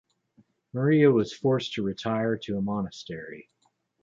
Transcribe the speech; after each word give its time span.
Maria 0.73 1.11
was 1.11 1.31
forced 1.31 1.73
to 1.73 1.83
retire 1.83 2.35
to 2.35 2.57
a 2.57 2.61
monastery. 2.63 3.51